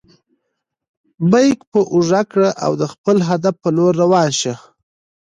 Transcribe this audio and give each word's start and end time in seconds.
بیک 1.31 1.59
په 1.71 1.79
اوږه 1.93 2.21
کړه 2.31 2.49
او 2.65 2.71
د 2.81 2.83
خپل 2.93 3.17
هدف 3.29 3.55
په 3.63 3.69
لور 3.77 3.93
روان 4.03 4.29
شه. 4.39 4.53